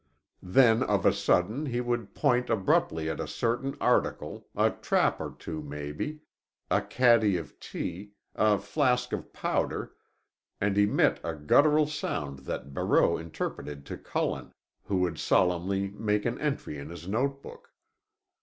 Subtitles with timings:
[0.41, 5.35] Then of a sudden he would point abruptly to a certain article, a trap or
[5.37, 6.21] two, maybe,
[6.71, 9.93] a caddy of tea, a flask of powder,
[10.59, 14.53] and emit a guttural sound that Barreau interpreted to Cullen,
[14.85, 17.69] who would solemnly make an entry in his notebook.